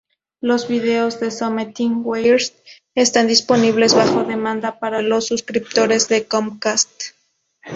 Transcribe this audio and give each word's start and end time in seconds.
Los 0.41 0.67
videos 0.67 1.19
de 1.19 1.29
Something 1.29 2.01
Weird 2.03 2.53
están 2.95 3.27
disponibles 3.27 3.93
bajo 3.93 4.23
demanda 4.23 4.79
para 4.79 5.03
los 5.03 5.27
suscriptores 5.27 6.07
de 6.07 6.25
Comcast. 6.25 7.03